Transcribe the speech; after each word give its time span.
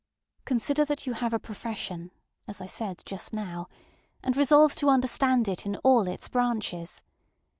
Consider 0.45 0.83
that 0.85 1.05
you 1.05 1.13
have 1.13 1.31
a 1.31 1.37
profession, 1.37 2.09
as 2.47 2.59
I 2.59 2.65
said 2.65 3.03
just 3.05 3.33
now, 3.33 3.67
and 4.23 4.35
resolve 4.35 4.73
to 4.77 4.89
understand 4.89 5.47
it 5.47 5.63
in 5.63 5.75
all 5.83 6.07
its 6.07 6.27
branches. 6.27 7.03